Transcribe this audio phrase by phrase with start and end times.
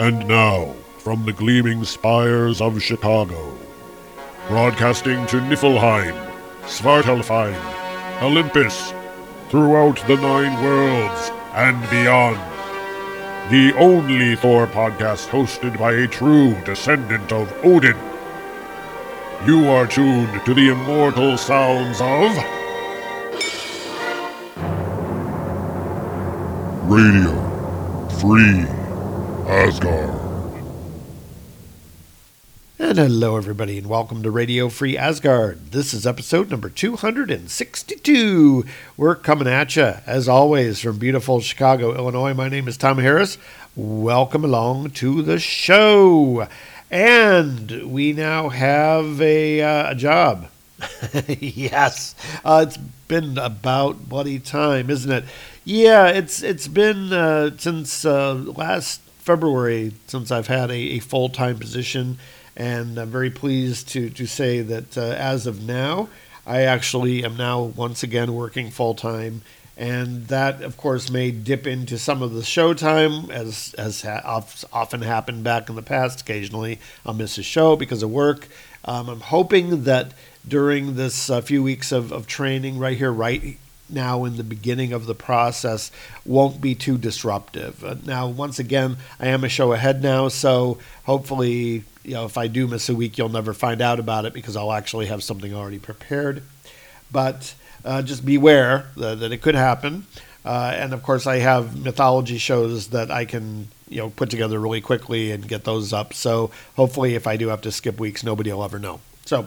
[0.00, 3.54] And now, from the gleaming spires of Chicago,
[4.48, 6.16] broadcasting to Niflheim,
[6.62, 8.94] Svartalfheim, Olympus,
[9.50, 12.38] throughout the nine worlds and beyond.
[13.50, 17.98] The only Thor podcast hosted by a true descendant of Odin.
[19.44, 22.32] You are tuned to the immortal sounds of.
[26.88, 28.79] Radio Free
[29.50, 30.62] Asgard.
[32.78, 35.72] And hello, everybody, and welcome to Radio Free Asgard.
[35.72, 38.64] This is episode number 262.
[38.96, 42.32] We're coming at you, as always, from beautiful Chicago, Illinois.
[42.32, 43.38] My name is Tom Harris.
[43.74, 46.46] Welcome along to the show.
[46.88, 50.46] And we now have a, uh, a job.
[51.26, 55.24] yes, uh, it's been about bloody time, isn't it?
[55.64, 61.28] Yeah, it's it's been uh, since uh, last February since I've had a, a full
[61.28, 62.18] time position,
[62.56, 66.08] and I'm very pleased to to say that uh, as of now,
[66.46, 69.42] I actually am now once again working full time.
[69.76, 75.00] And that, of course, may dip into some of the show time, as as often
[75.02, 76.20] happened back in the past.
[76.20, 78.48] Occasionally, I'll miss a show because of work.
[78.84, 80.12] Um, I'm hoping that
[80.46, 83.58] during this uh, few weeks of, of training right here, right
[83.92, 85.90] now in the beginning of the process,
[86.24, 87.84] won't be too disruptive.
[87.84, 92.38] Uh, now, once again, I am a show ahead now, so hopefully, you know, if
[92.38, 95.22] I do miss a week, you'll never find out about it because I'll actually have
[95.22, 96.42] something already prepared.
[97.12, 100.06] But uh, just beware that, that, it could happen.
[100.44, 104.58] Uh, and of course, I have mythology shows that I can you know put together
[104.58, 106.14] really quickly and get those up.
[106.14, 109.00] So hopefully, if I do have to skip weeks, nobody will ever know.
[109.26, 109.46] So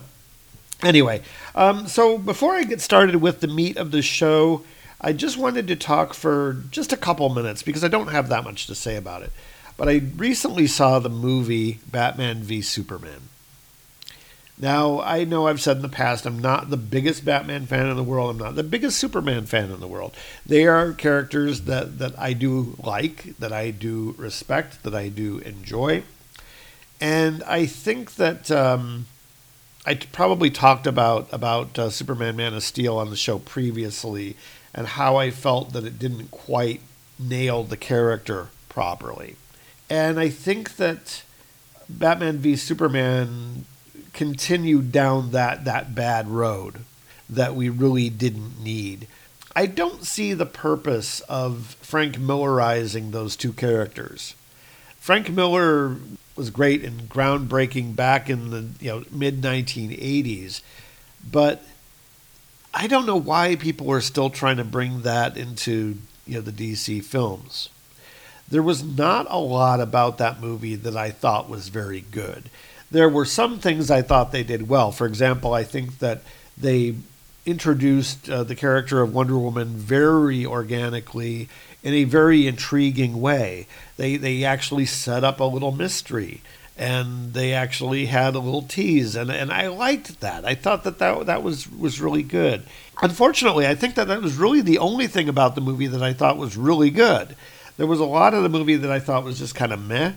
[0.83, 1.21] Anyway,
[1.55, 4.63] um, so before I get started with the meat of the show,
[4.99, 8.43] I just wanted to talk for just a couple minutes because I don't have that
[8.43, 9.31] much to say about it.
[9.77, 13.29] But I recently saw the movie Batman v Superman.
[14.57, 17.97] Now, I know I've said in the past I'm not the biggest Batman fan in
[17.97, 18.29] the world.
[18.29, 20.13] I'm not the biggest Superman fan in the world.
[20.45, 25.39] They are characters that, that I do like, that I do respect, that I do
[25.39, 26.03] enjoy.
[27.01, 29.07] And I think that um,
[29.85, 34.37] I probably talked about about uh, Superman Man of Steel on the show previously,
[34.73, 36.81] and how I felt that it didn't quite
[37.19, 39.35] nail the character properly,
[39.89, 41.23] and I think that
[41.89, 43.65] Batman v Superman
[44.13, 46.85] continued down that that bad road
[47.29, 49.07] that we really didn't need.
[49.55, 54.35] I don't see the purpose of Frank Millerizing those two characters.
[54.97, 55.97] Frank Miller
[56.35, 60.61] was great and groundbreaking back in the you know mid 1980s,
[61.29, 61.63] but
[62.73, 66.51] I don't know why people are still trying to bring that into you know the
[66.51, 67.69] DC films.
[68.49, 72.49] There was not a lot about that movie that I thought was very good.
[72.91, 74.91] There were some things I thought they did well.
[74.91, 76.21] For example, I think that
[76.57, 76.95] they
[77.45, 81.49] introduced uh, the character of Wonder Woman very organically
[81.83, 83.67] in a very intriguing way.
[83.97, 86.41] They they actually set up a little mystery
[86.75, 90.43] and they actually had a little tease and, and I liked that.
[90.43, 92.63] I thought that, that that was was really good.
[93.01, 96.13] Unfortunately, I think that that was really the only thing about the movie that I
[96.13, 97.35] thought was really good.
[97.77, 100.13] There was a lot of the movie that I thought was just kind of meh.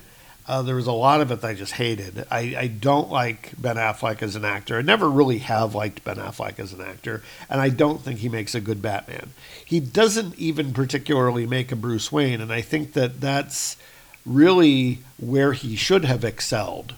[0.49, 2.25] Uh, there was a lot of it that I just hated.
[2.31, 4.79] I, I don't like Ben Affleck as an actor.
[4.79, 8.29] I never really have liked Ben Affleck as an actor, and I don't think he
[8.29, 9.31] makes a good Batman.
[9.65, 13.77] He doesn't even particularly make a Bruce Wayne, and I think that that's
[14.25, 16.95] really where he should have excelled.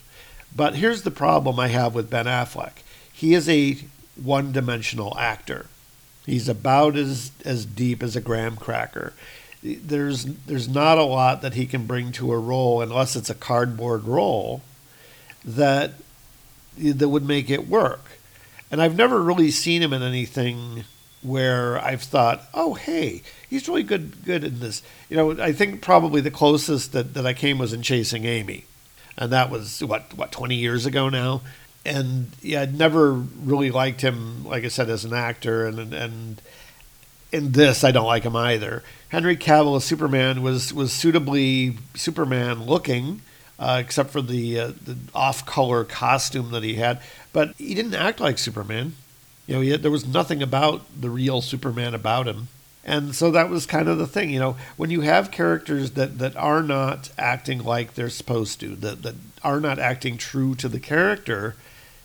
[0.55, 2.83] But here's the problem I have with Ben Affleck
[3.13, 3.79] he is a
[4.15, 5.67] one dimensional actor.
[6.25, 9.13] He's about as, as deep as a graham cracker
[9.63, 13.35] there's there's not a lot that he can bring to a role unless it's a
[13.35, 14.63] cardboard role
[15.45, 15.95] that
[16.77, 18.05] that would make it work.
[18.71, 20.85] And I've never really seen him in anything
[21.23, 24.83] where I've thought, oh hey, he's really good good in this.
[25.09, 28.65] You know, I think probably the closest that, that I came was in Chasing Amy.
[29.17, 31.43] And that was what what twenty years ago now.
[31.85, 36.43] And yeah, I'd never really liked him, like I said, as an actor and and
[37.33, 38.83] in this I don't like him either.
[39.11, 43.23] Henry Cavill as Superman was was suitably Superman looking,
[43.59, 47.01] uh, except for the uh, the off color costume that he had.
[47.33, 48.95] But he didn't act like Superman.
[49.47, 52.49] You know, had, there was nothing about the real Superman about him.
[52.85, 56.19] And so that was kind of the thing, you know, when you have characters that,
[56.21, 59.15] that are not acting like they're supposed to, that, that
[59.45, 61.55] are not acting true to the character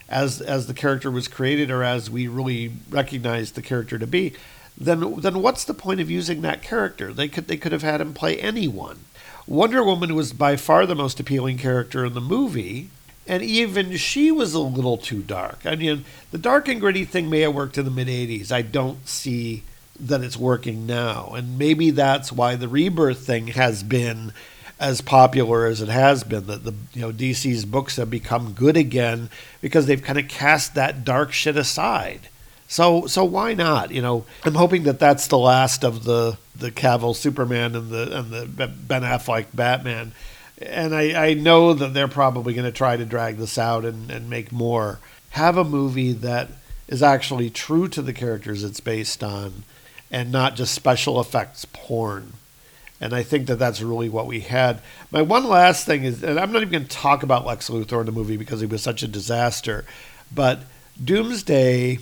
[0.09, 4.33] as as the character was created or as we really recognize the character to be,
[4.77, 7.13] then then what's the point of using that character?
[7.13, 9.05] They could they could have had him play anyone.
[9.45, 12.89] Wonder Woman was by far the most appealing character in the movie,
[13.27, 15.59] and even she was a little too dark.
[15.65, 18.51] I mean, the dark and gritty thing may have worked in the mid 80s.
[18.51, 19.63] I don't see
[19.99, 21.33] that it's working now.
[21.35, 24.33] And maybe that's why the rebirth thing has been
[24.79, 28.75] as popular as it has been that the you know DC's books have become good
[28.75, 29.29] again
[29.61, 32.27] because they've kind of cast that dark shit aside.
[32.73, 33.91] So so why not?
[33.91, 38.17] You know, I'm hoping that that's the last of the the Cavill Superman and the
[38.17, 40.11] and the Ben Affleck Batman.
[40.59, 44.09] And I, I know that they're probably going to try to drag this out and,
[44.09, 44.99] and make more.
[45.31, 46.49] Have a movie that
[46.87, 49.65] is actually true to the characters it's based on
[50.09, 52.33] and not just special effects porn.
[52.99, 54.81] And I think that that's really what we had.
[55.11, 57.99] My one last thing is, and I'm not even going to talk about Lex Luthor
[57.99, 59.85] in the movie because he was such a disaster,
[60.33, 60.61] but
[61.03, 61.99] Doomsday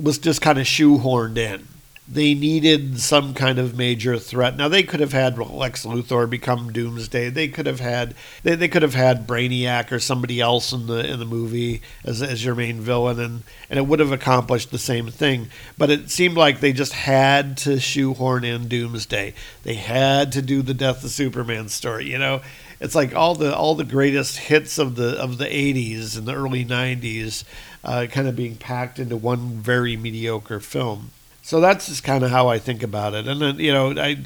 [0.00, 1.66] was just kind of shoehorned in
[2.10, 4.56] they needed some kind of major threat.
[4.56, 7.28] Now they could have had Lex Luthor become Doomsday.
[7.28, 11.06] They could have had they, they could have had Brainiac or somebody else in the
[11.06, 14.78] in the movie as as your main villain, and and it would have accomplished the
[14.78, 15.48] same thing.
[15.76, 19.34] But it seemed like they just had to shoehorn in Doomsday.
[19.62, 22.10] They had to do the Death of Superman story.
[22.10, 22.40] You know,
[22.80, 26.34] it's like all the all the greatest hits of the of the '80s and the
[26.34, 27.44] early '90s,
[27.84, 31.10] uh, kind of being packed into one very mediocre film.
[31.42, 33.26] So that's just kind of how I think about it.
[33.26, 34.18] And then you know, I,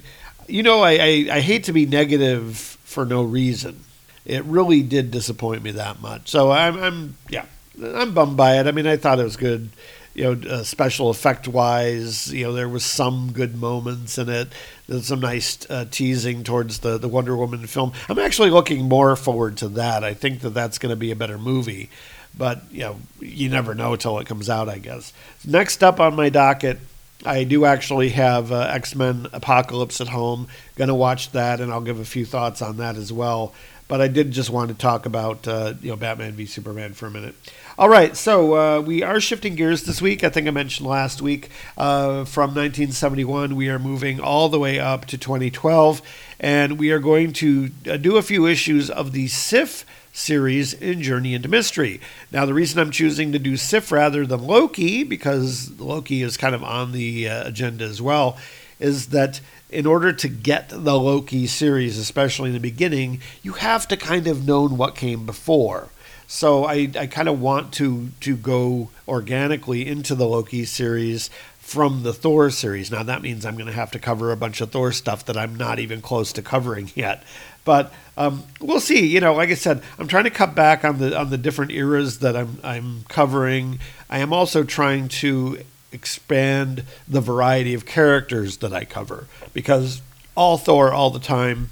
[0.48, 3.84] you know, I, I, I hate to be negative for no reason.
[4.24, 6.28] It really did disappoint me that much.
[6.28, 7.46] So I'm, I'm yeah,
[7.82, 8.66] I'm bummed by it.
[8.66, 9.70] I mean, I thought it was good
[10.14, 14.48] you know, uh, special effect wise, you know, there was some good moments in it.
[14.86, 17.92] There's some nice uh, teasing towards the, the Wonder Woman film.
[18.08, 20.04] I'm actually looking more forward to that.
[20.04, 21.88] I think that that's going to be a better movie,
[22.36, 24.68] but you know, you never know till it comes out.
[24.68, 25.12] I guess.
[25.46, 26.78] Next up on my docket
[27.24, 30.48] I do actually have uh, X Men Apocalypse at home.
[30.76, 33.54] To watch that, and I'll give a few thoughts on that as well.
[33.86, 37.06] But I did just want to talk about uh, you know Batman v Superman for
[37.06, 37.36] a minute.
[37.78, 40.22] All right, so uh, we are shifting gears this week.
[40.22, 41.48] I think I mentioned last week
[41.78, 46.02] uh, from 1971, we are moving all the way up to 2012,
[46.38, 51.00] and we are going to uh, do a few issues of the Sif series in
[51.00, 51.98] Journey into Mystery.
[52.30, 56.54] Now, the reason I'm choosing to do Sif rather than Loki, because Loki is kind
[56.54, 58.36] of on the uh, agenda as well,
[58.80, 59.40] is that
[59.70, 64.26] in order to get the Loki series, especially in the beginning, you have to kind
[64.26, 65.88] of know what came before.
[66.26, 71.30] So I, I kind of want to to go organically into the Loki series
[71.60, 72.90] from the Thor series.
[72.90, 75.36] Now that means I'm going to have to cover a bunch of Thor stuff that
[75.36, 77.22] I'm not even close to covering yet.
[77.64, 79.06] But um, we'll see.
[79.06, 81.72] You know, like I said, I'm trying to cut back on the on the different
[81.72, 83.78] eras that I'm I'm covering.
[84.10, 85.58] I am also trying to
[85.92, 90.02] expand the variety of characters that I cover because
[90.34, 91.70] all Thor all the time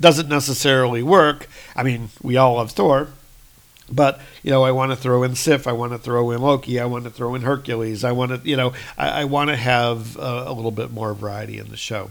[0.00, 1.48] doesn't necessarily work.
[1.74, 3.08] I mean, we all love Thor,
[3.90, 5.66] but you know, I want to throw in Sif.
[5.66, 6.80] I want to throw in Loki.
[6.80, 8.04] I want to throw in Hercules.
[8.04, 11.58] I want to, you know, I, I want to have a, little bit more variety
[11.58, 12.10] in the show.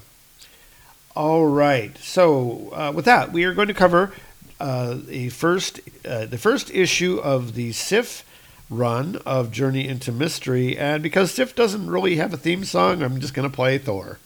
[1.15, 1.97] All right.
[1.97, 4.13] So uh, with that, we are going to cover
[4.59, 8.23] uh, a first, uh, the first issue of the Sif
[8.69, 13.19] run of Journey into Mystery, and because Sif doesn't really have a theme song, I'm
[13.19, 14.19] just going to play Thor.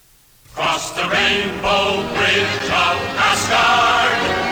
[0.53, 4.48] Cross the rainbow bridge of Asgard,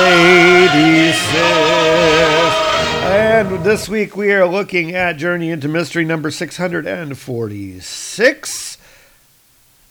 [0.00, 1.28] 86.
[3.04, 8.78] And this week we are looking at Journey into Mystery number 646.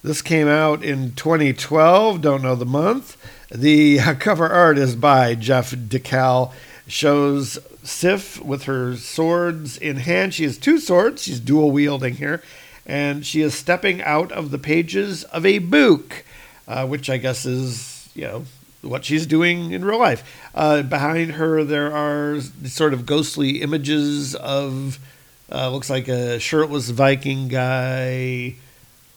[0.01, 3.17] This came out in 2012, don't know the month.
[3.51, 6.53] The cover art is by Jeff Dekal.
[6.87, 10.33] Shows Sif with her swords in hand.
[10.33, 12.41] She has two swords, she's dual wielding here,
[12.83, 16.25] and she is stepping out of the pages of a book,
[16.67, 18.45] uh, which I guess is, you know,
[18.81, 20.23] what she's doing in real life.
[20.55, 24.99] Uh, behind her, there are sort of ghostly images of,
[25.51, 28.55] uh, looks like a shirtless Viking guy,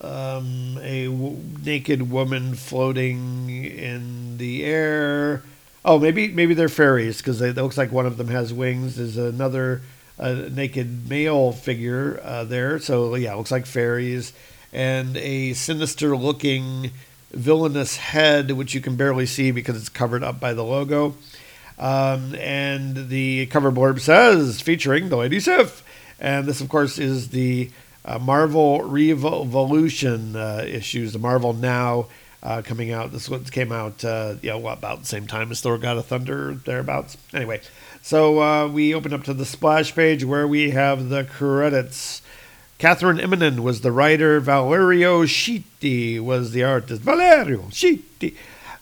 [0.01, 5.43] um, a w- naked woman floating in the air.
[5.85, 8.97] Oh, maybe maybe they're fairies because it looks like one of them has wings.
[8.97, 9.83] There's another
[10.19, 12.79] uh, naked male figure uh, there.
[12.79, 14.33] So yeah, looks like fairies
[14.73, 16.91] and a sinister looking
[17.33, 21.15] villainous head, which you can barely see because it's covered up by the logo.
[21.79, 25.83] Um, and the cover blurb says featuring the Lady Sif.
[26.21, 27.71] And this, of course, is the
[28.05, 32.07] uh, Marvel Revolution uh, issues, the Marvel Now
[32.43, 33.13] uh, coming out.
[33.13, 36.07] This one came out, uh, you know, about the same time as Thor: God of
[36.07, 37.17] Thunder, thereabouts.
[37.33, 37.61] Anyway,
[38.03, 42.22] so uh, we open up to the splash page where we have the credits.
[42.83, 44.41] Kathryn Immonen was the writer.
[44.41, 47.01] Valerio Schiti was the artist.
[47.01, 48.35] Valerio Schiti.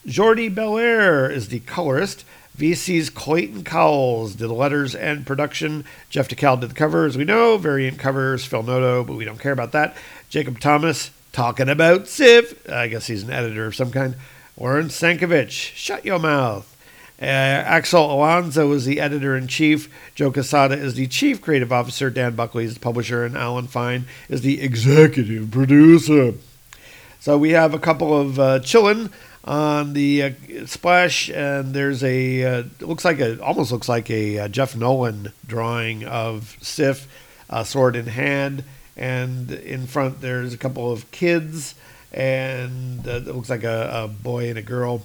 [0.06, 2.24] Jordie Bellaire is the colorist.
[2.56, 5.84] VC's Clayton Cowles did letters and production.
[6.08, 7.58] Jeff Dekal did the cover, as we know.
[7.58, 9.94] Variant covers, Phil Noto, but we don't care about that.
[10.30, 12.66] Jacob Thomas, talking about Sif.
[12.70, 14.16] I guess he's an editor of some kind.
[14.58, 16.74] Lauren Sankovitch, shut your mouth.
[17.20, 19.92] Uh, Axel Alonso is the editor in chief.
[20.14, 22.08] Joe Quesada is the chief creative officer.
[22.08, 26.32] Dan Buckley is the publisher, and Alan Fine is the executive producer.
[27.18, 29.12] So we have a couple of uh, chillin'
[29.44, 30.30] on the uh,
[30.64, 35.32] splash, and there's a uh, looks like a almost looks like a uh, Jeff Nolan
[35.46, 37.06] drawing of Sif,
[37.50, 38.64] uh, sword in hand,
[38.96, 41.74] and in front there's a couple of kids,
[42.12, 45.02] and uh, it looks like a, a boy and a girl,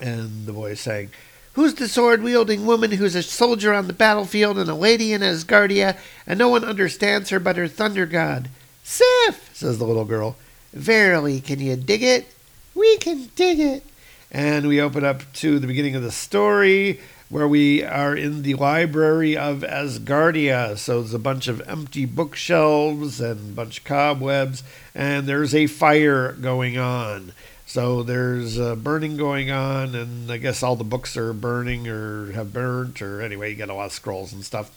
[0.00, 1.10] and the boy is saying.
[1.54, 5.20] Who's the sword wielding woman who's a soldier on the battlefield and a lady in
[5.20, 8.48] Asgardia, and no one understands her but her thunder god?
[8.84, 10.36] Sif, says the little girl.
[10.72, 12.32] Verily, can you dig it?
[12.74, 13.84] We can dig it.
[14.30, 18.54] And we open up to the beginning of the story where we are in the
[18.54, 20.76] library of Asgardia.
[20.76, 24.62] So there's a bunch of empty bookshelves and a bunch of cobwebs,
[24.94, 27.32] and there's a fire going on.
[27.70, 32.32] So there's uh, burning going on, and I guess all the books are burning or
[32.32, 34.76] have burnt, or anyway, you got a lot of scrolls and stuff.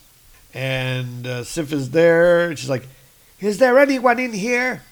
[0.53, 2.85] And uh, Sif is there, and she's like,
[3.39, 4.83] Is there anyone in here?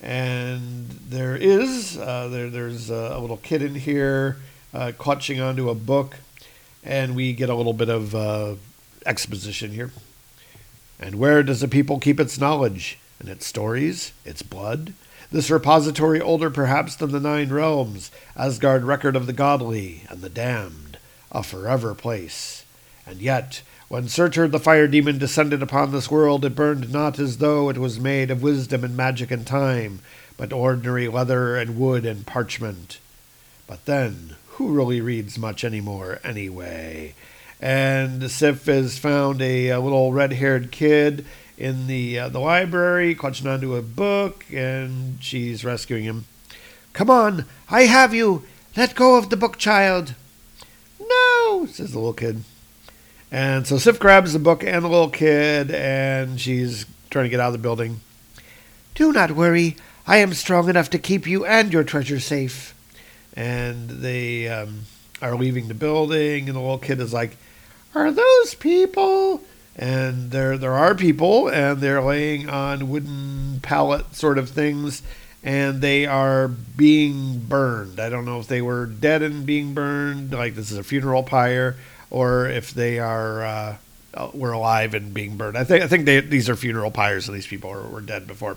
[0.00, 1.96] And there is.
[1.96, 4.38] Uh, there, there's a, little kid in here
[4.72, 6.16] uh, clutching onto a book,
[6.82, 8.56] and we get a little bit of uh,
[9.06, 9.92] exposition here.
[10.98, 12.98] And where does the people keep its knowledge?
[13.20, 14.94] And its stories, its blood?
[15.34, 20.28] This repository older perhaps than the Nine Realms, Asgard record of the godly and the
[20.28, 20.96] damned,
[21.32, 22.64] a forever place.
[23.04, 27.38] And yet, when Surtur the fire demon descended upon this world, it burned not as
[27.38, 29.98] though it was made of wisdom and magic and time,
[30.36, 33.00] but ordinary leather and wood and parchment.
[33.66, 37.16] But then, who really reads much anymore anyway?
[37.60, 41.24] And Sif has found a, a little red-haired kid
[41.56, 46.26] in the uh, the library, clutching onto a book, and she's rescuing him.
[46.92, 48.44] Come on, I have you.
[48.76, 50.14] Let go of the book, child.
[51.00, 52.44] No, says the little kid.
[53.30, 57.40] And so Sif grabs the book and the little kid, and she's trying to get
[57.40, 58.00] out of the building.
[58.94, 59.76] Do not worry.
[60.06, 62.74] I am strong enough to keep you and your treasure safe.
[63.36, 64.82] And they um,
[65.20, 67.36] are leaving the building, and the little kid is like,
[67.94, 69.42] Are those people?
[69.76, 75.02] And there, there are people, and they're laying on wooden pallet sort of things,
[75.42, 77.98] and they are being burned.
[77.98, 81.24] I don't know if they were dead and being burned, like this is a funeral
[81.24, 81.76] pyre,
[82.10, 83.76] or if they are uh,
[84.32, 85.56] were alive and being burned.
[85.56, 88.56] I think I think they, these are funeral pyres, and these people were dead before.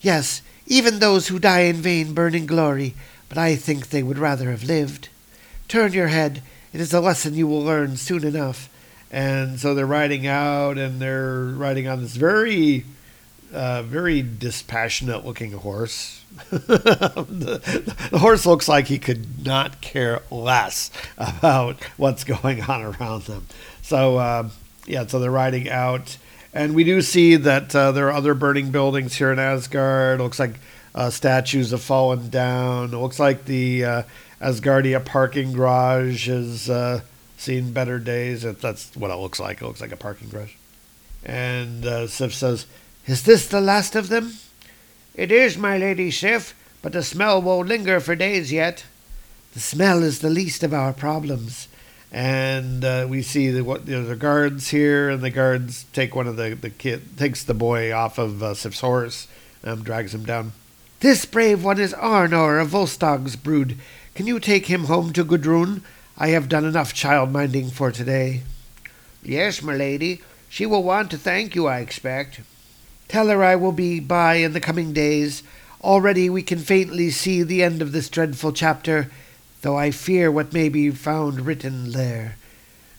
[0.00, 2.94] Yes, even those who die in vain burn in glory,
[3.28, 5.08] but I think they would rather have lived.
[5.68, 6.42] Turn your head;
[6.72, 8.68] it is a lesson you will learn soon enough.
[9.14, 12.84] And so they're riding out, and they're riding on this very,
[13.52, 16.24] uh, very dispassionate-looking horse.
[16.50, 23.22] the, the horse looks like he could not care less about what's going on around
[23.22, 23.46] them.
[23.82, 24.48] So uh,
[24.84, 26.16] yeah, so they're riding out,
[26.52, 30.18] and we do see that uh, there are other burning buildings here in Asgard.
[30.18, 30.58] It looks like
[30.92, 32.92] uh, statues have fallen down.
[32.92, 34.02] It looks like the uh,
[34.40, 37.02] Asgardia parking garage is uh,
[37.44, 38.44] seen better days.
[38.44, 40.54] If that's what it looks like, it looks like a parking garage.
[41.24, 42.66] And uh, Sif says,
[43.06, 44.34] "Is this the last of them?"
[45.14, 48.84] It is, my lady Sif, but the smell won't linger for days yet.
[49.52, 51.68] The smell is the least of our problems.
[52.10, 56.14] And uh, we see the what you know, the guards here, and the guards take
[56.14, 59.28] one of the the kid takes the boy off of uh, Sif's horse,
[59.62, 60.52] um, drags him down.
[61.00, 63.76] This brave one is Arnor of Volstagg's brood.
[64.14, 65.82] Can you take him home to Gudrun?
[66.16, 68.42] I have done enough child minding for today.
[69.22, 70.20] Yes, my lady.
[70.48, 72.40] She will want to thank you, I expect.
[73.08, 75.42] Tell her I will be by in the coming days.
[75.82, 79.10] Already we can faintly see the end of this dreadful chapter,
[79.62, 82.36] though I fear what may be found written there.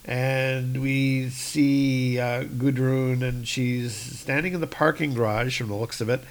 [0.04, 6.02] And we see uh, Gudrun, and she's standing in the parking garage from the looks
[6.02, 6.22] of it,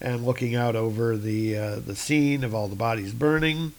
[0.00, 3.72] and looking out over the uh, the scene of all the bodies burning.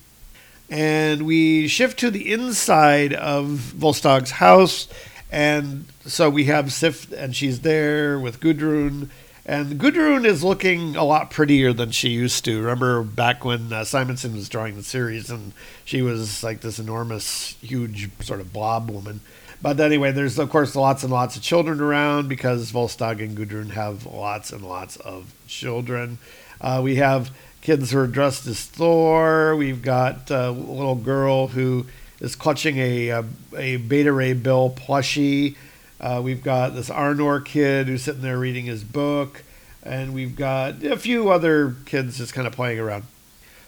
[0.69, 4.87] And we shift to the inside of Volstagg's house,
[5.31, 9.09] and so we have Sif, and she's there with Gudrun,
[9.45, 12.59] And Gudrun is looking a lot prettier than she used to.
[12.61, 15.53] Remember back when uh, Simonson was drawing the series and
[15.83, 19.19] she was like this enormous, huge sort of blob woman.
[19.61, 23.69] But anyway, there's of course lots and lots of children around because Volstagg and Gudrun
[23.71, 26.17] have lots and lots of children.
[26.59, 27.29] Uh, we have
[27.65, 29.55] kids who are dressed as Thor.
[29.55, 31.87] We've got a little girl who
[32.19, 33.25] is clutching a, a,
[33.57, 35.55] a Beta Ray Bill plushie.
[35.99, 39.41] Uh, we've got this Arnor kid who's sitting there reading his book.
[39.81, 43.05] And we've got a few other kids just kind of playing around.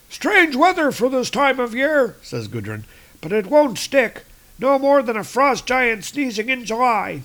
[0.10, 2.84] Strange weather for this time of year, says Gudrun,
[3.20, 4.26] but it won't stick.
[4.60, 7.24] No more than a frost giant sneezing in July.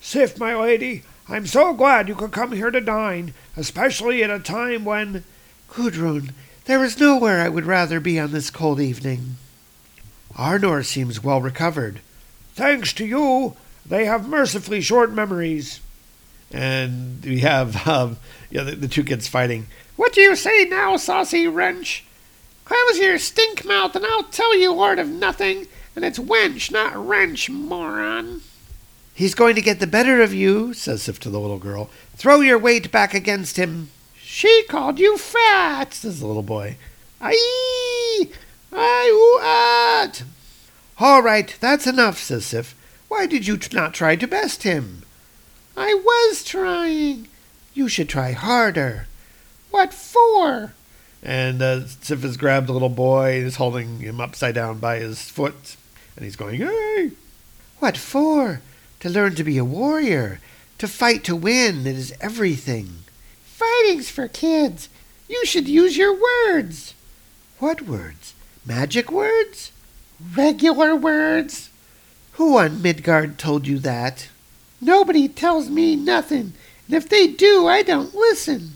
[0.00, 4.38] Sif, my lady, I'm so glad you could come here to dine, especially at a
[4.38, 5.24] time when.
[5.68, 6.32] Gudrun,
[6.64, 9.36] there is nowhere I would rather be on this cold evening.
[10.34, 12.00] Arnor seems well recovered.
[12.54, 13.56] Thanks to you,
[13.86, 15.80] they have mercifully short memories.
[16.52, 18.18] And we have um,
[18.50, 19.66] yeah, the, the two kids fighting.
[19.96, 22.04] What do you say now, saucy wrench?
[22.64, 26.94] Close your stink mouth and I'll tell you, Lord of Nothing, and it's wench, not
[26.96, 28.42] wrench, moron.
[29.14, 31.90] He's going to get the better of you, says Sif to the little girl.
[32.14, 33.90] Throw your weight back against him.
[34.30, 36.76] She called you fat, says the little boy.
[37.18, 38.28] Aye,
[38.70, 40.22] aye, what?
[40.98, 42.74] All right, that's enough, says Sif.
[43.08, 45.02] Why did you not try to best him?
[45.78, 47.28] I was trying.
[47.72, 49.06] You should try harder.
[49.70, 50.74] What for?
[51.22, 54.98] And uh, Sif has grabbed the little boy and is holding him upside down by
[54.98, 55.74] his foot.
[56.16, 57.12] And he's going, hey!
[57.78, 58.60] What for?
[59.00, 60.38] To learn to be a warrior.
[60.76, 61.86] To fight to win.
[61.86, 62.97] It is everything.
[63.58, 64.88] Fighting's for kids.
[65.28, 66.94] You should use your words.
[67.58, 68.32] What words?
[68.64, 69.72] Magic words?
[70.36, 71.68] Regular words.
[72.34, 74.28] Who on Midgard told you that?
[74.80, 76.52] Nobody tells me nothing,
[76.86, 78.74] and if they do, I don't listen.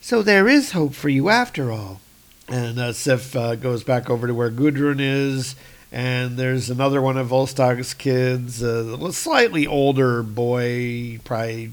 [0.00, 2.00] So there is hope for you after all.
[2.46, 5.56] And uh, Sif uh, goes back over to where Gudrun is,
[5.90, 11.72] and there's another one of Volstagg's kids, uh, a slightly older boy, probably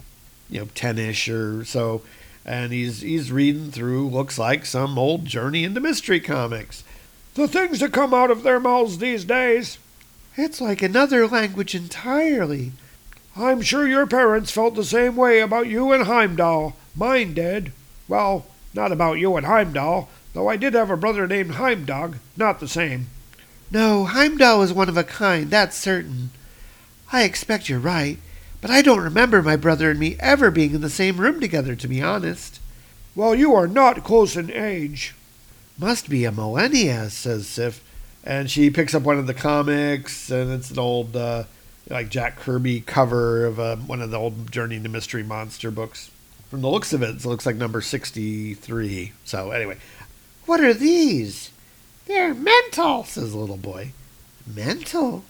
[0.49, 2.01] you know ten-ish or so,
[2.47, 6.83] and he's he's reading through looks like some old Journey into Mystery comics.
[7.35, 9.77] The things that come out of their mouths these days.
[10.35, 12.71] It's like another language entirely.
[13.35, 16.75] I'm sure your parents felt the same way about you and Heimdall.
[16.95, 17.73] Mine did.
[18.07, 22.15] Well, not about you and Heimdall, though I did have a brother named Heimdog.
[22.35, 23.07] Not the same.
[23.69, 26.31] No, Heimdall was one of a kind, that's certain.
[27.11, 28.17] I expect you're right,
[28.61, 31.75] but I don't remember my brother and me ever being in the same room together,
[31.75, 32.59] to be honest.
[33.15, 35.15] Well, you are not close in age.
[35.77, 37.83] Must be a millennia, says Sif.
[38.23, 41.43] And she picks up one of the comics, and it's an old, uh,
[41.89, 46.11] like Jack Kirby cover of uh, one of the old Journey into Mystery Monster books.
[46.49, 49.11] From the looks of it, it looks like number 63.
[49.23, 49.77] So, anyway.
[50.45, 51.51] What are these?
[52.05, 53.91] They're mental, says the little boy.
[54.45, 55.23] Mental?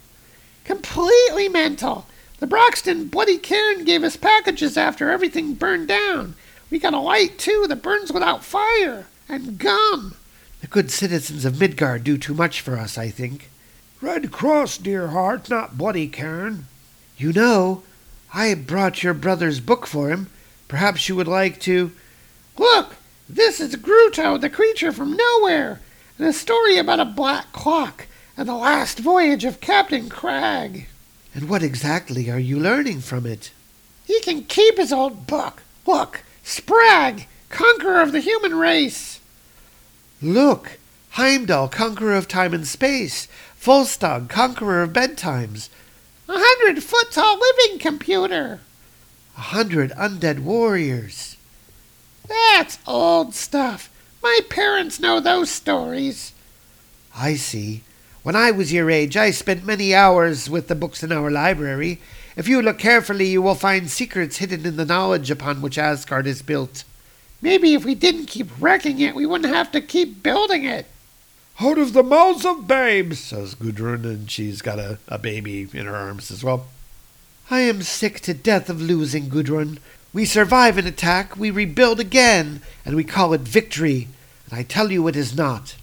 [0.64, 2.06] Completely mental.
[2.40, 6.36] The Broxton Bloody Cairn gave us packages after everything burned down.
[6.70, 9.08] We got a light, too, that burns without fire.
[9.28, 10.16] And gum.
[10.62, 13.50] The good citizens of Midgard do too much for us, I think.
[14.02, 16.68] Red Cross, dear heart, not Bloody Cairn.
[17.18, 17.82] You know,
[18.34, 20.30] I brought your brother's book for him.
[20.68, 21.92] Perhaps you would like to.
[22.58, 22.98] Look,
[23.28, 25.82] this is Gruto, the creature from nowhere,
[26.20, 28.06] and a story about a black clock
[28.38, 30.88] and the last voyage of Captain Crag.
[31.38, 33.52] And what exactly are you learning from it?
[34.06, 35.62] He can keep his old book.
[35.86, 39.20] Look, Sprag, conqueror of the human race.
[40.20, 40.80] Look,
[41.12, 43.28] Heimdall, conqueror of time and space.
[43.62, 45.70] Volstagg, conqueror of bedtimes.
[46.28, 48.62] A hundred foot tall living computer.
[49.38, 51.38] A hundred undead warriors.
[52.28, 53.92] That's old stuff.
[54.24, 56.34] My parents know those stories.
[57.16, 57.84] I see.
[58.28, 62.02] When I was your age, I spent many hours with the books in our library.
[62.36, 66.28] If you look carefully, you will find secrets hidden in the knowledge upon which Asgard
[66.28, 66.84] is built.
[67.42, 70.88] Maybe if we didn't keep wrecking it, we wouldn't have to keep building it.
[71.62, 75.86] Out of the mouths of babes, says Gudrun, and she's got a, a baby in
[75.86, 76.68] her arms as well.
[77.50, 79.80] I am sick to death of losing, Gudrun.
[80.12, 84.10] We survive an attack, we rebuild again, and we call it victory.
[84.50, 85.76] And I tell you it is not.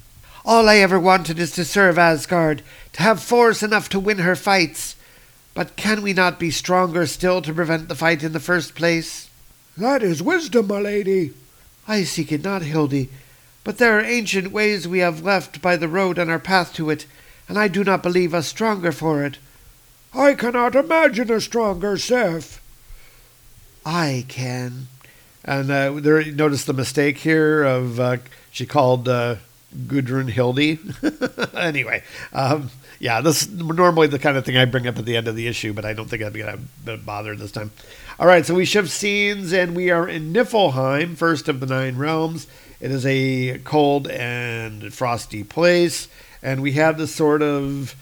[0.47, 4.37] All I ever wanted is to serve Asgard, to have force enough to win her
[4.37, 4.95] fights.
[5.55, 9.31] But can we not be stronger still to prevent the fight in the first place?
[9.77, 11.33] That is wisdom, my lady.
[11.89, 13.09] I seek it not, Hildy,
[13.63, 16.91] but there are ancient ways we have left by the road on our path to
[16.91, 17.07] it,
[17.49, 19.39] and I do not believe us stronger for it.
[20.13, 22.61] I cannot imagine a stronger Sif.
[23.85, 24.89] I can.
[25.45, 28.17] And uh, there, notice the mistake here of uh,
[28.51, 29.37] she called uh,
[29.87, 30.79] Gudrun Hildy.
[31.55, 35.17] anyway, um, yeah, this is normally the kind of thing I bring up at the
[35.17, 37.71] end of the issue, but I don't think I'm going to bother this time.
[38.19, 41.97] All right, so we shift scenes and we are in Niflheim, first of the nine
[41.97, 42.47] realms.
[42.81, 46.09] It is a cold and frosty place,
[46.43, 47.97] and we have this sort of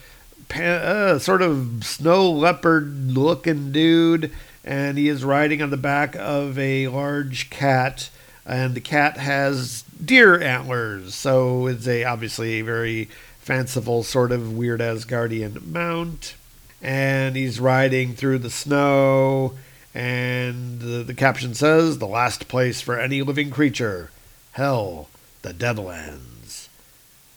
[0.54, 4.30] uh, sort of snow leopard looking dude,
[4.64, 8.10] and he is riding on the back of a large cat,
[8.44, 13.08] and the cat has deer antlers, so it's a obviously a very
[13.40, 16.34] fanciful sort of weird Asgardian mount,
[16.80, 19.54] and he's riding through the snow.
[19.94, 24.10] And the, the caption says, The last place for any living creature,
[24.52, 25.08] hell,
[25.42, 26.68] the Deadlands.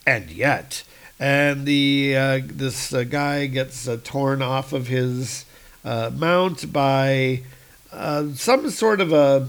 [0.07, 0.83] And yet,
[1.19, 5.45] and the uh, this uh, guy gets uh, torn off of his
[5.83, 7.41] uh, mount by
[7.91, 9.47] uh, some sort of a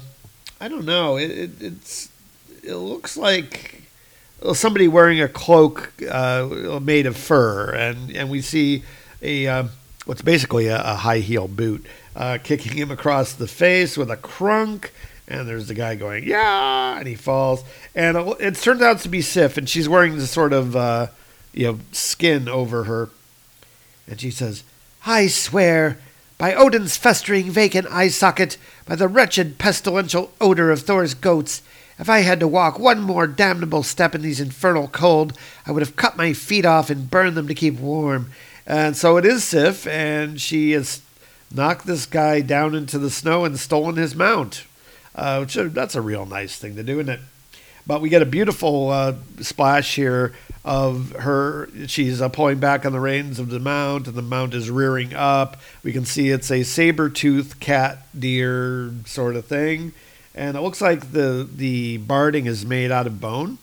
[0.61, 2.09] I don't know it, it, it's
[2.67, 3.83] it looks like
[4.53, 8.83] somebody wearing a cloak uh, made of fur and and we see
[9.23, 9.71] a um,
[10.05, 14.17] what's basically a, a high heel boot uh, kicking him across the face with a
[14.17, 14.91] crunk
[15.29, 19.23] and there's the guy going yeah and he falls and it turns out to be
[19.23, 21.07] Sif and she's wearing this sort of uh,
[21.57, 23.09] you know, skin over her.
[24.07, 24.63] And she says,
[25.05, 25.99] I swear,
[26.39, 31.63] by Odin's festering vacant eye socket, by the wretched pestilential odor of Thor's goats,
[31.99, 35.83] if I had to walk one more damnable step in these infernal cold, I would
[35.83, 38.31] have cut my feet off and burned them to keep warm.
[38.67, 41.01] And so it is Sif, and she has
[41.53, 44.65] knocked this guy down into the snow and stolen his mount.
[45.15, 47.21] Uh, which, uh, that's a real nice thing to do, isn't it?
[47.87, 51.71] But we get a beautiful uh, splash here of her.
[51.87, 55.15] She's uh, pulling back on the reins of the mount, and the mount is rearing
[55.15, 55.59] up.
[55.85, 59.93] We can see it's a saber tooth cat deer sort of thing,
[60.37, 63.59] and it looks like the the barding is made out of bone.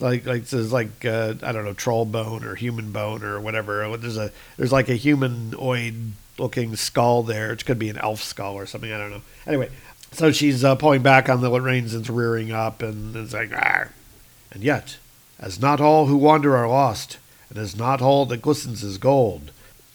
[0.00, 3.96] Like like there's like uh, I don't know troll bone or human bone or whatever.
[3.96, 7.52] There's a there's like a humanoid looking skull there.
[7.52, 8.92] It could be an elf skull or something.
[8.92, 9.22] I don't know.
[9.46, 9.70] Anyway,
[10.12, 14.62] so she's uh, pulling back on the reins and rearing up, and it's like, and
[14.62, 14.96] yet,
[15.38, 17.18] as not all who wander are lost,
[17.50, 19.50] and as not all that glistens is gold,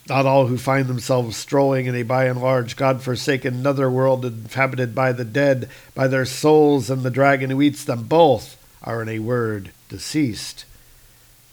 [0.10, 5.12] not all who find themselves strolling in a by and large god-forsaken netherworld inhabited by
[5.12, 9.20] the dead, by their souls and the dragon who eats them both, are in a
[9.20, 10.66] word deceased.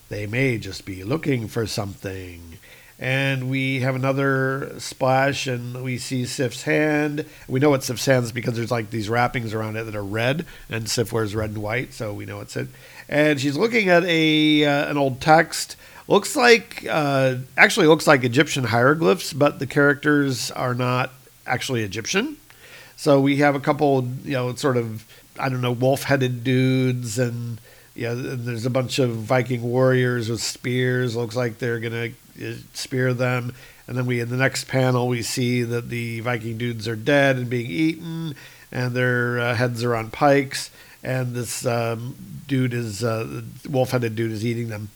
[0.09, 2.57] They may just be looking for something,
[2.99, 7.25] and we have another splash and we see Sif's hand.
[7.47, 10.45] We know it's Sif's hands because there's like these wrappings around it that are red,
[10.69, 12.67] and Sif wears red and white, so we know it's it.
[13.07, 15.77] And she's looking at a uh, an old text.
[16.07, 21.11] Looks like uh, actually looks like Egyptian hieroglyphs, but the characters are not
[21.45, 22.37] actually Egyptian.
[22.95, 25.05] So we have a couple, you know, sort of
[25.39, 27.59] I don't know, wolf-headed dudes and
[27.95, 31.15] yeah, there's a bunch of Viking warriors with spears.
[31.15, 32.09] Looks like they're gonna
[32.41, 33.53] uh, spear them.
[33.87, 37.35] And then we in the next panel we see that the Viking dudes are dead
[37.37, 38.35] and being eaten,
[38.71, 40.69] and their uh, heads are on pikes.
[41.03, 42.15] And this um,
[42.47, 44.89] dude is uh, wolf-headed dude is eating them.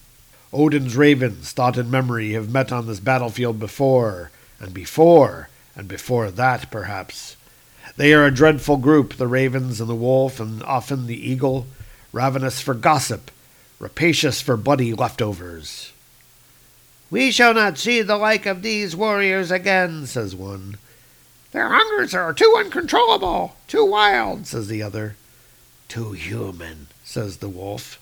[0.56, 6.32] Odin's ravens, thought and memory, have met on this battlefield before, and before, and before
[6.32, 7.36] that, perhaps.
[7.98, 11.68] They are a dreadful group, the ravens and the wolf, and often the eagle
[12.14, 13.32] ravenous for gossip,
[13.80, 15.92] rapacious for bloody leftovers.
[17.12, 20.78] We shall not see the like of these warriors again, says one.
[21.52, 25.18] Their hungers are too uncontrollable, too wild, says the other.
[25.90, 28.00] Too human, says the wolf.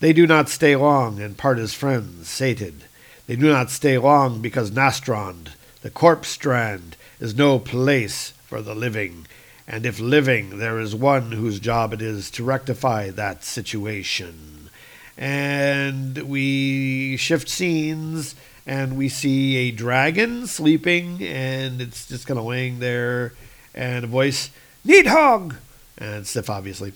[0.00, 2.84] They do not stay long and part as friends, sated.
[3.26, 5.48] They do not stay long because Nastrand,
[5.82, 9.26] the corpse strand, is no place for the living,
[9.66, 14.68] and if living, there is one whose job it is to rectify that situation.
[15.16, 18.34] And we shift scenes
[18.66, 23.32] and we see a dragon sleeping and it's just kind of laying there
[23.74, 24.50] and a voice,
[24.86, 25.56] Nidhogg!
[25.96, 26.92] And Sif, obviously.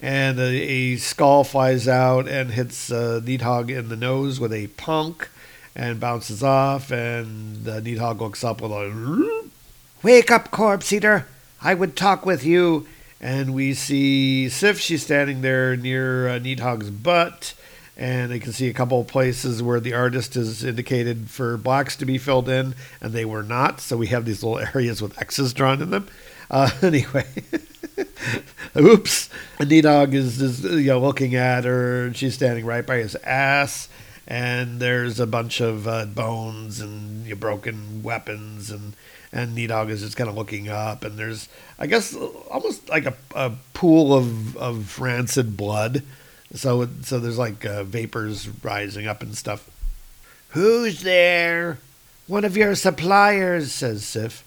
[0.00, 4.68] And a, a, skull flies out and hits uh, Nidhogg in the nose with a
[4.68, 5.28] punk
[5.74, 6.92] and bounces off.
[6.92, 9.48] And uh, Nidhogg looks up with a.
[10.02, 11.26] Wake up, corpse eater!
[11.60, 12.86] I would talk with you.
[13.20, 17.54] And we see Sif, she's standing there near uh, Nidhogg's butt.
[17.96, 21.96] And you can see a couple of places where the artist has indicated for blocks
[21.96, 23.80] to be filled in, and they were not.
[23.80, 26.06] So we have these little areas with X's drawn in them.
[26.48, 27.26] Uh, anyway,
[28.78, 29.28] oops.
[29.58, 33.88] Nidhogg is, is you know looking at her, she's standing right by his ass.
[34.26, 38.94] and there's a bunch of uh, bones and you know, broken weapons and
[39.32, 42.14] and Nidhogg is just kind of looking up and there's I guess
[42.50, 46.02] almost like a, a pool of of rancid blood.
[46.54, 49.68] So so there's like uh, vapors rising up and stuff.
[50.50, 51.78] Who's there?
[52.26, 54.44] One of your suppliers, Says Sif.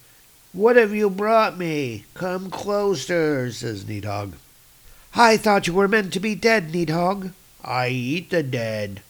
[0.52, 2.04] What have you brought me?
[2.14, 3.50] Come closer.
[3.50, 4.34] Says Nidhogg.
[5.14, 7.32] I thought you were meant to be dead, Nidhogg.
[7.64, 9.00] I eat the dead.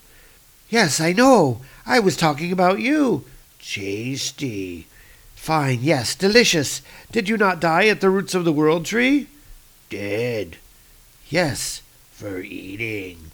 [0.68, 1.61] Yes, I know.
[1.85, 3.24] I was talking about you.
[3.61, 4.87] Tasty.
[5.35, 6.83] Fine, yes, delicious.
[7.11, 9.26] Did you not die at the roots of the world tree?
[9.90, 10.59] Dead.
[11.28, 11.83] Yes.
[12.12, 13.33] For eating.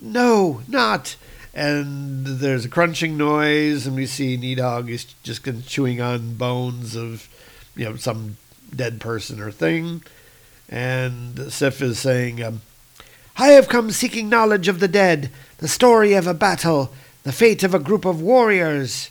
[0.00, 1.16] No, not.
[1.54, 7.28] And there's a crunching noise, and we see Nidhogg is just chewing on bones of,
[7.74, 8.36] you know, some
[8.74, 10.02] dead person or thing.
[10.68, 12.60] And Sif is saying, um,
[13.36, 17.62] I have come seeking knowledge of the dead, the story of a battle, the fate
[17.62, 19.10] of a group of warriors.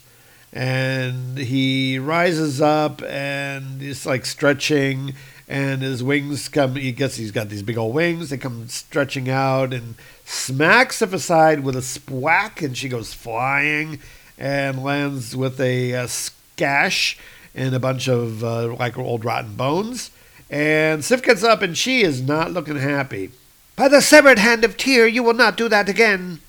[0.54, 5.14] and he rises up and he's like stretching,
[5.48, 6.76] and his wings come.
[6.76, 8.30] He gets he's got these big old wings.
[8.30, 14.00] They come stretching out and smacks Sif aside with a splack, and she goes flying
[14.38, 17.18] and lands with a, uh scash
[17.56, 20.12] and a bunch of uh, like old rotten bones.
[20.50, 23.32] And Sif gets up, and she is not looking happy.
[23.76, 26.40] By the severed hand of Tyr, you will not do that again.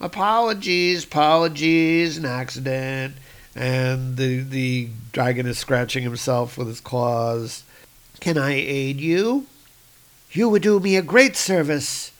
[0.00, 3.14] apologies, apologies, an accident.
[3.54, 7.62] And the the dragon is scratching himself with his claws.
[8.20, 9.46] Can I aid you?
[10.32, 12.12] You would do me a great service.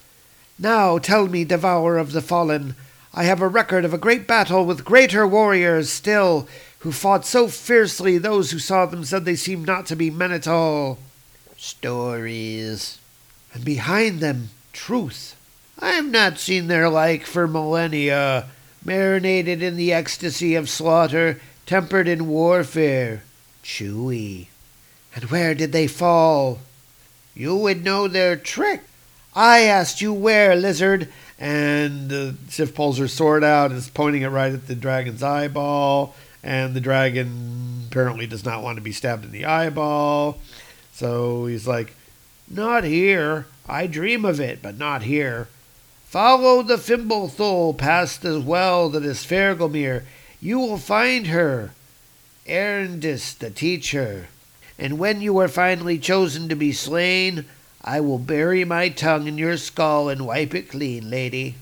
[0.58, 2.74] Now tell me, devourer of the fallen,
[3.12, 6.48] I have a record of a great battle with greater warriors still,
[6.80, 10.32] who fought so fiercely those who saw them said they seemed not to be men
[10.32, 10.98] at all.
[11.56, 12.98] Stories.
[13.54, 15.34] And behind them, truth.
[15.78, 18.48] I have not seen their like for millennia,
[18.84, 23.22] marinated in the ecstasy of slaughter, tempered in warfare.
[23.62, 24.48] Chewy.
[25.16, 26.58] And where did they fall?
[27.34, 28.82] You would know their trick.
[29.34, 31.08] I asked you where, lizard.
[31.38, 35.22] And uh, Sif pulls her sword out and is pointing it right at the dragon's
[35.22, 36.14] eyeball.
[36.42, 40.38] And the dragon apparently does not want to be stabbed in the eyeball.
[40.92, 41.94] So he's like,
[42.50, 43.46] Not here.
[43.66, 45.48] I dream of it, but not here.
[46.04, 50.02] Follow the Fimbulthul past the well that is Hvergelmir.
[50.42, 51.72] You will find her.
[52.46, 54.28] Erendis, the teacher.
[54.78, 57.46] And when you are finally chosen to be slain,
[57.82, 61.54] I will bury my tongue in your skull and wipe it clean, lady.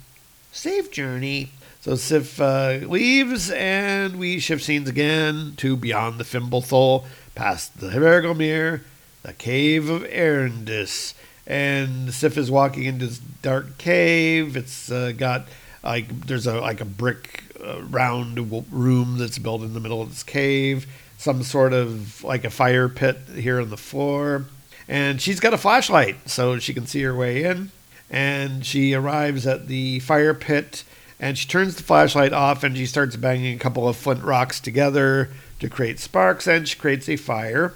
[0.52, 1.50] Safe journey.
[1.80, 7.88] So Sif uh, leaves, and we shift scenes again to beyond the Fimbulthul, past the
[7.88, 8.80] Hvergelmir,
[9.22, 11.12] the cave of Erendis.
[11.46, 14.56] And Sif is walking into this dark cave.
[14.56, 15.46] It's uh, got
[15.82, 18.38] like there's a like a brick uh, round
[18.72, 20.86] room that's built in the middle of this cave.
[21.24, 24.44] Some sort of like a fire pit here on the floor,
[24.86, 27.70] and she's got a flashlight so she can see her way in.
[28.10, 30.84] And she arrives at the fire pit,
[31.18, 34.60] and she turns the flashlight off, and she starts banging a couple of flint rocks
[34.60, 37.72] together to create sparks, and she creates a fire.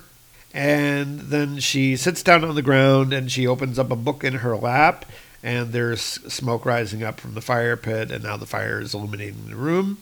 [0.53, 4.35] And then she sits down on the ground and she opens up a book in
[4.35, 5.07] her lap,
[5.43, 9.49] and there's smoke rising up from the fire pit, and now the fire is illuminating
[9.49, 9.97] the room.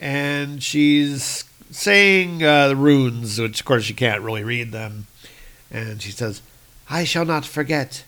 [0.00, 5.06] And she's saying uh, the runes, which of course she can't really read them.
[5.70, 6.42] And she says,
[6.88, 8.04] I shall not forget.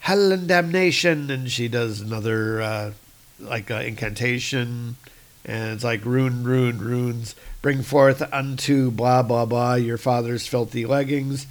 [0.00, 1.30] Hell and damnation.
[1.30, 2.92] And she does another, uh,
[3.40, 4.96] like, uh, incantation.
[5.44, 7.34] And it's like, rune, rune, runes.
[7.62, 11.46] Bring forth unto blah, blah, blah your father's filthy leggings.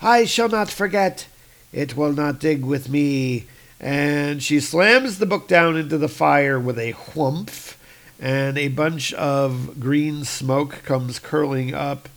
[0.00, 1.26] I shall not forget.
[1.72, 3.46] It will not dig with me.
[3.78, 7.76] And she slams the book down into the fire with a whumph.
[8.20, 12.08] And a bunch of green smoke comes curling up.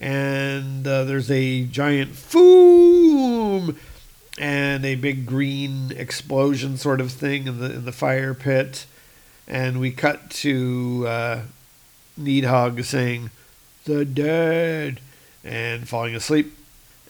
[0.00, 3.76] And uh, there's a giant foom
[4.38, 8.86] and a big green explosion sort of thing in the in the fire pit.
[9.46, 11.42] And we cut to uh,
[12.18, 13.30] Nidhogg saying,
[13.84, 15.00] "The dead,"
[15.44, 16.56] and falling asleep.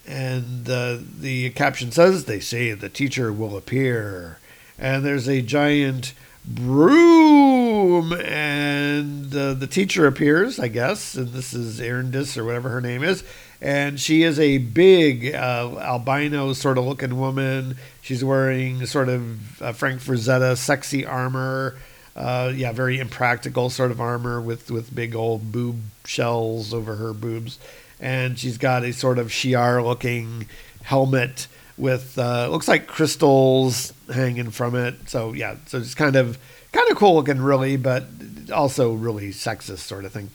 [0.08, 4.38] And uh, the caption says, "They say the teacher will appear."
[4.76, 11.80] And there's a giant broom, and uh, the teacher appears, I guess, and this is
[11.80, 13.22] Erendis or whatever her name is,
[13.60, 17.76] and she is a big uh, albino sort of looking woman.
[18.02, 21.76] She's wearing sort of uh, Frank Frazetta sexy armor.
[22.16, 27.12] Uh, yeah, very impractical sort of armor with, with big old boob shells over her
[27.12, 27.58] boobs.
[28.00, 30.46] And she's got a sort of Shi'ar looking
[30.82, 31.46] helmet
[31.80, 34.94] with, uh, looks like crystals hanging from it.
[35.08, 36.38] So, yeah, so it's kind of
[36.72, 38.04] kind of cool looking, really, but
[38.52, 40.30] also really sexist sort of thing.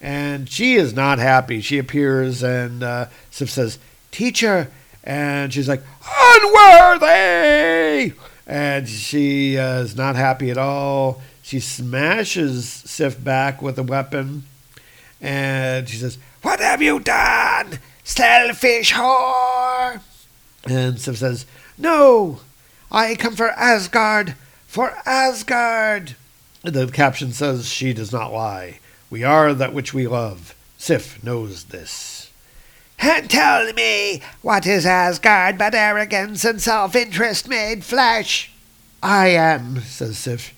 [0.00, 1.60] And she is not happy.
[1.60, 3.78] She appears and uh, Sif says,
[4.10, 4.70] Teacher.
[5.02, 5.82] And she's like,
[6.18, 8.12] Unworthy!
[8.46, 11.22] And she uh, is not happy at all.
[11.42, 14.44] She smashes Sif back with a weapon.
[15.20, 17.78] And she says, What have you done?
[18.02, 20.00] Selfish whore!
[20.66, 21.46] And Sif says,
[21.76, 22.40] No,
[22.90, 24.34] I come for Asgard,
[24.66, 26.16] for Asgard.
[26.62, 28.80] The caption says, She does not lie.
[29.10, 30.54] We are that which we love.
[30.78, 32.30] Sif knows this.
[32.98, 38.50] And tell me, what is Asgard but arrogance and self interest made flesh?
[39.02, 40.54] I am, says Sif.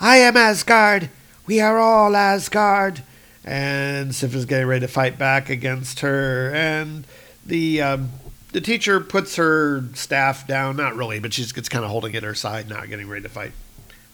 [0.00, 1.10] I am Asgard.
[1.46, 3.02] We are all Asgard.
[3.44, 6.50] And Sif is getting ready to fight back against her.
[6.52, 7.06] And
[7.46, 8.10] the um,
[8.54, 10.76] the teacher puts her staff down.
[10.76, 13.24] Not really, but she's just kind of holding it at her side, not getting ready
[13.24, 13.52] to fight.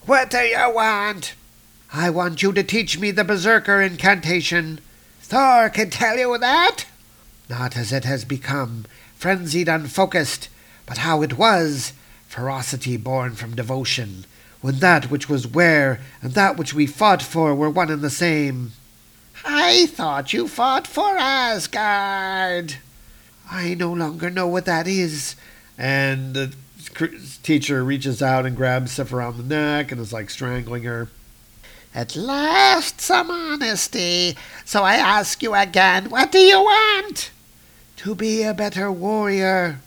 [0.06, 1.34] What do you want?
[1.92, 4.80] I want you to teach me the Berserker incantation.
[5.20, 6.86] Thor can tell you that?
[7.50, 10.48] Not as it has become, frenzied, unfocused,
[10.86, 11.92] but how it was,
[12.26, 14.24] ferocity born from devotion,
[14.62, 18.08] when that which was where and that which we fought for were one and the
[18.08, 18.72] same.
[19.44, 22.76] I thought you fought for Asgard.
[23.50, 25.34] I no longer know what that is.
[25.76, 26.54] And the
[27.42, 31.08] teacher reaches out and grabs Sif around the neck and is like strangling her.
[31.92, 34.36] At last, some honesty.
[34.64, 37.32] So I ask you again, what do you want?
[37.96, 39.80] To be a better warrior.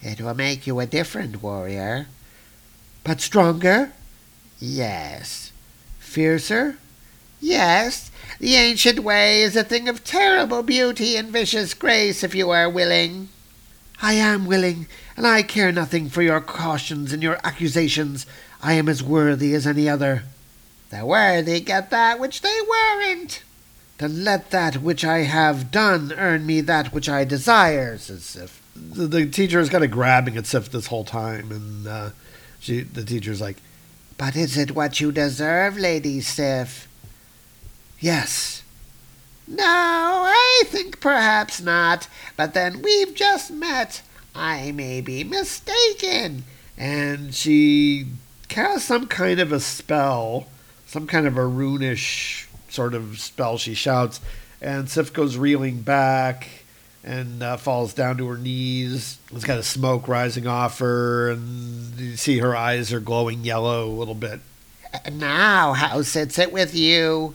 [0.00, 2.06] It will make you a different warrior.
[3.04, 3.92] But stronger?
[4.58, 5.52] Yes.
[5.98, 6.78] Fiercer?
[7.40, 8.10] Yes.
[8.38, 12.68] The ancient way is a thing of terrible beauty and vicious grace if you are
[12.68, 13.30] willing.
[14.02, 18.26] I am willing, and I care nothing for your cautions and your accusations.
[18.62, 20.24] I am as worthy as any other.
[20.90, 23.42] The worthy get that which they weren't.
[23.98, 28.60] Then let that which I have done earn me that which I desire, says Sif.
[28.74, 32.10] The, the teacher is kind of grabbing at Sif this whole time, and uh,
[32.60, 33.56] she, the teacher's like,
[34.18, 36.86] But is it what you deserve, Lady Sif?
[38.00, 38.62] Yes.
[39.48, 42.08] No, I think perhaps not.
[42.36, 44.02] But then we've just met.
[44.34, 46.44] I may be mistaken.
[46.76, 48.06] And she
[48.48, 50.46] casts some kind of a spell,
[50.86, 53.56] some kind of a runish sort of spell.
[53.56, 54.20] She shouts,
[54.60, 56.48] and Sif goes reeling back
[57.02, 59.18] and uh, falls down to her knees.
[59.30, 63.86] There's kind of smoke rising off her, and you see her eyes are glowing yellow
[63.86, 64.40] a little bit.
[65.12, 67.34] Now, how sits it with you?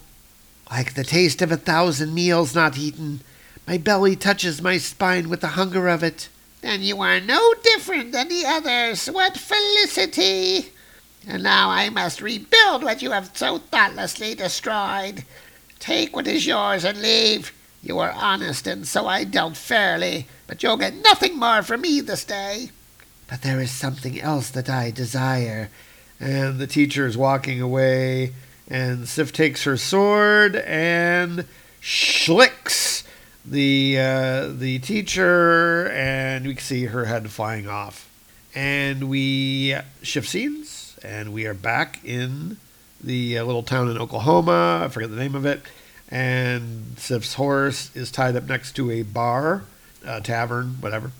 [0.71, 3.19] Like the taste of a thousand meals not eaten.
[3.67, 6.29] My belly touches my spine with the hunger of it.
[6.61, 9.07] Then you are no different than the others.
[9.07, 10.71] What felicity!
[11.27, 15.25] And now I must rebuild what you have so thoughtlessly destroyed.
[15.79, 17.51] Take what is yours and leave.
[17.83, 21.99] You were honest, and so I dealt fairly, but you'll get nothing more from me
[21.99, 22.69] this day.
[23.27, 25.69] But there is something else that I desire.
[26.19, 28.33] And the teacher is walking away,
[28.71, 31.45] and Sif takes her sword and
[31.81, 33.03] schlicks
[33.45, 38.09] the uh, the teacher, and we can see her head flying off.
[38.55, 42.57] And we shift scenes, and we are back in
[43.03, 44.83] the uh, little town in Oklahoma.
[44.85, 45.61] I forget the name of it.
[46.07, 49.63] And Sif's horse is tied up next to a bar,
[50.05, 51.11] a tavern, whatever.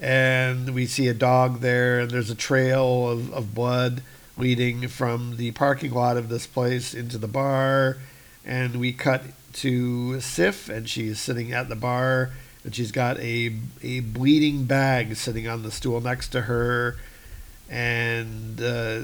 [0.00, 4.02] And we see a dog there, and there's a trail of, of blood
[4.36, 7.98] leading from the parking lot of this place into the bar.
[8.44, 9.22] And we cut
[9.54, 12.30] to Sif, and she's sitting at the bar,
[12.64, 16.96] and she's got a a bleeding bag sitting on the stool next to her,
[17.68, 19.02] and uh,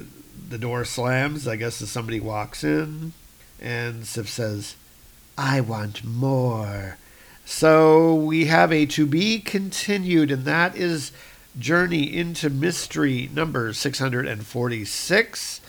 [0.48, 1.46] the door slams.
[1.46, 3.12] I guess as somebody walks in,
[3.60, 4.74] and Sif says,
[5.36, 6.98] "I want more."
[7.44, 11.12] So we have a to be continued, and that is
[11.58, 15.60] Journey into Mystery number 646.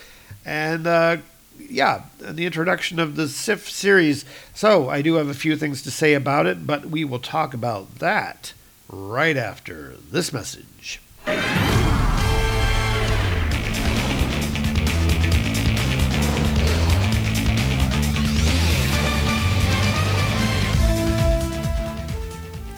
[0.46, 1.18] And uh,
[1.58, 4.26] yeah, the introduction of the Sif series.
[4.54, 7.54] So I do have a few things to say about it, but we will talk
[7.54, 8.54] about that
[8.90, 11.02] right after this message.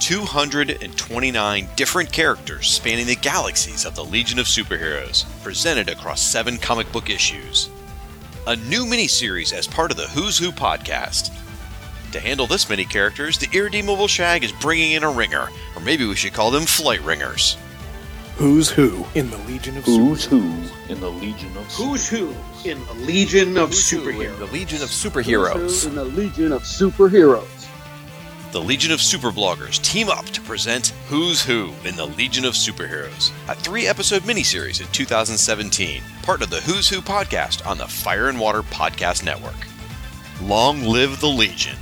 [0.01, 6.91] 229 different characters spanning the galaxies of the Legion of Superheroes, presented across seven comic
[6.91, 7.69] book issues.
[8.47, 11.31] A new miniseries as part of the Who's Who podcast.
[12.13, 16.05] To handle this many characters, the irredeemable Shag is bringing in a ringer, or maybe
[16.05, 17.55] we should call them flight ringers.
[18.37, 20.41] Who's Who in the Legion of Who's who
[20.89, 22.33] in the Legion of Who's who
[22.65, 24.39] in the Legion of Superheroes?
[24.39, 25.85] The Legion of Superheroes.
[25.85, 27.60] in the Legion of Superheroes.
[28.51, 33.31] The Legion of Superbloggers team up to present Who's Who in the Legion of Superheroes,
[33.47, 38.27] a three episode miniseries in 2017, part of the Who's Who podcast on the Fire
[38.27, 39.55] and Water Podcast Network.
[40.41, 41.77] Long live the Legion.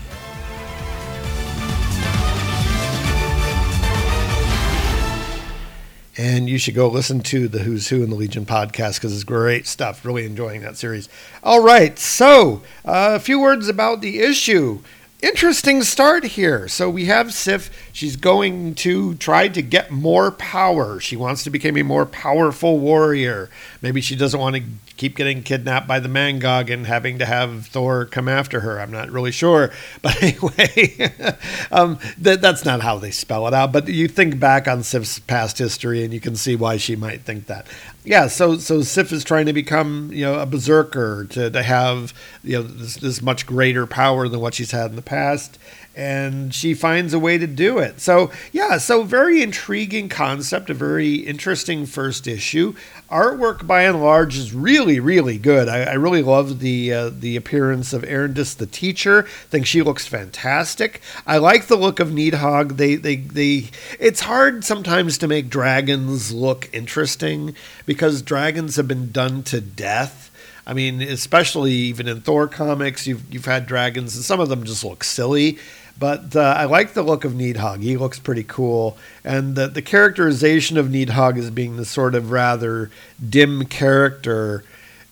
[6.19, 9.23] And you should go listen to the Who's Who in the Legion podcast because it's
[9.23, 10.05] great stuff.
[10.05, 11.09] Really enjoying that series.
[11.43, 14.81] All right, so uh, a few words about the issue.
[15.21, 16.69] Interesting start here.
[16.69, 17.88] So we have Sif.
[17.99, 21.01] She's going to try to get more power.
[21.01, 23.49] She wants to become a more powerful warrior.
[23.81, 24.63] Maybe she doesn't want to
[24.95, 28.79] keep getting kidnapped by the Mangog and having to have Thor come after her.
[28.79, 29.73] I'm not really sure.
[30.01, 31.11] But anyway,
[31.73, 33.73] um, that, that's not how they spell it out.
[33.73, 37.23] But you think back on Sif's past history and you can see why she might
[37.23, 37.67] think that.
[38.05, 42.13] Yeah, so so Sif is trying to become you know a berserker to, to have
[42.45, 45.59] you know this, this much greater power than what she's had in the past
[45.99, 47.99] and she finds a way to do it.
[47.99, 52.73] So, yeah, so very intriguing concept, a very interesting first issue.
[53.11, 55.67] Artwork by and large is really, really good.
[55.67, 59.25] I, I really love the uh, the appearance of Erendis the teacher.
[59.25, 61.01] I think she looks fantastic.
[61.27, 62.77] I like the look of Nidhogg.
[62.77, 63.69] They, they, they.
[63.99, 70.31] It's hard sometimes to make dragons look interesting because dragons have been done to death.
[70.65, 74.63] I mean, especially even in Thor comics, you've you've had dragons, and some of them
[74.63, 75.57] just look silly.
[75.99, 77.81] But uh, I like the look of Nidhogg.
[77.81, 82.31] He looks pretty cool, and the the characterization of Nidhogg as being the sort of
[82.31, 82.89] rather
[83.27, 84.63] dim character.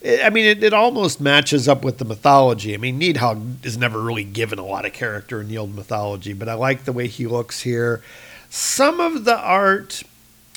[0.04, 2.72] I I mean, it, it almost matches up with the mythology.
[2.72, 6.32] I mean, Nidhogg is never really given a lot of character in the old mythology,
[6.32, 8.02] but I like the way he looks here.
[8.48, 10.02] Some of the art,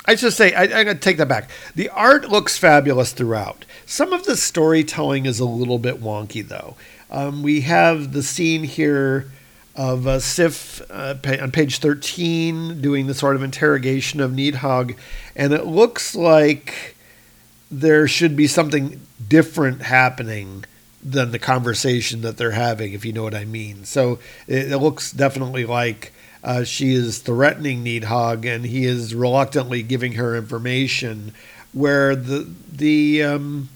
[0.06, 1.50] I should say, I, going to take that back.
[1.76, 3.66] The art looks fabulous throughout.
[3.86, 6.76] Some of the storytelling is a little bit wonky, though.
[7.10, 9.26] Um, we have the scene here
[9.76, 14.96] of uh, Sif uh, pa- on page 13 doing the sort of interrogation of Nidhogg,
[15.36, 16.96] and it looks like
[17.70, 20.66] there should be something different happening
[21.04, 23.86] than the conversation that they're having, if you know what I mean.
[23.86, 26.14] So it, it looks definitely like
[26.44, 31.34] uh, she is threatening Nidhogg, and he is reluctantly giving her information,
[31.74, 33.70] where the the um,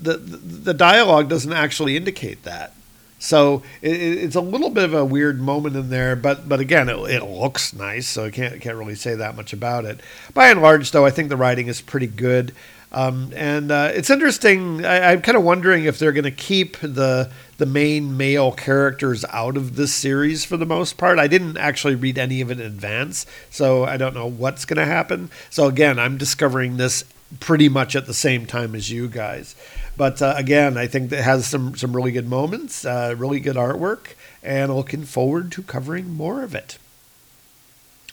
[0.00, 2.74] the the dialogue doesn't actually indicate that.
[3.22, 6.88] So it, it's a little bit of a weird moment in there, but but again,
[6.88, 10.00] it, it looks nice, so I can't can't really say that much about it.
[10.34, 12.52] By and large, though, I think the writing is pretty good,
[12.90, 14.84] um, and uh, it's interesting.
[14.84, 19.24] I, I'm kind of wondering if they're going to keep the the main male characters
[19.30, 21.20] out of this series for the most part.
[21.20, 24.78] I didn't actually read any of it in advance, so I don't know what's going
[24.78, 25.30] to happen.
[25.48, 27.04] So again, I'm discovering this
[27.40, 29.54] pretty much at the same time as you guys.
[29.96, 33.56] But uh, again, I think that has some some really good moments, uh, really good
[33.56, 36.78] artwork, and looking forward to covering more of it.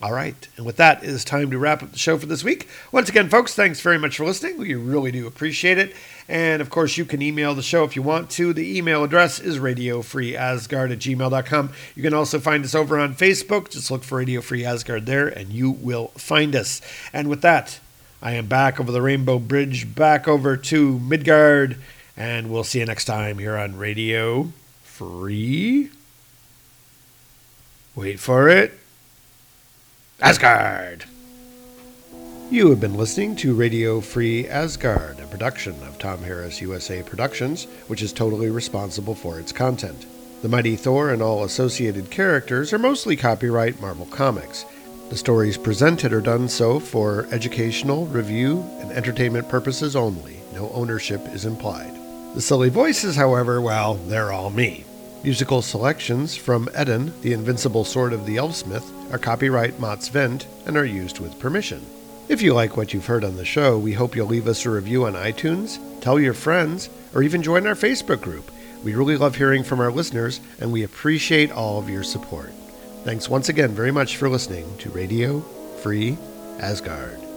[0.02, 2.42] All right, and with that, it is time to wrap up the show for this
[2.42, 2.70] week.
[2.90, 4.58] Once again, folks, thanks very much for listening.
[4.58, 5.94] We really do appreciate it.
[6.30, 8.54] And of course, you can email the show if you want to.
[8.54, 11.72] The email address is radiofreeasgard at gmail.com.
[11.96, 13.72] You can also find us over on Facebook.
[13.72, 16.82] Just look for Radio Free Asgard there, and you will find us.
[17.12, 17.82] And with that,
[18.22, 21.78] I am back over the Rainbow Bridge, back over to Midgard,
[22.18, 24.52] and we'll see you next time here on Radio
[24.84, 25.90] Free.
[27.96, 28.74] Wait for it.
[30.20, 31.06] Asgard!
[32.52, 37.66] You have been listening to Radio Free Asgard, a production of Tom Harris USA Productions,
[37.88, 40.06] which is totally responsible for its content.
[40.42, 44.66] The Mighty Thor and all associated characters are mostly copyright Marvel Comics.
[45.10, 50.38] The stories presented are done so for educational, review, and entertainment purposes only.
[50.54, 51.96] No ownership is implied.
[52.36, 54.86] The silly voices, however, well, they're all me.
[55.24, 60.78] Musical selections from Eden, the Invincible Sword of the Elfsmith, are copyright Mott's Vent and
[60.78, 61.84] are used with permission.
[62.28, 64.70] If you like what you've heard on the show, we hope you'll leave us a
[64.70, 68.52] review on iTunes, tell your friends, or even join our Facebook group.
[68.84, 72.52] We really love hearing from our listeners, and we appreciate all of your support.
[73.04, 75.40] Thanks once again very much for listening to Radio
[75.82, 76.18] Free
[76.60, 77.29] Asgard.